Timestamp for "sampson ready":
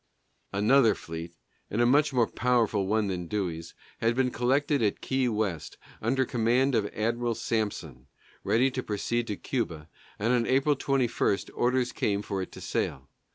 7.35-8.71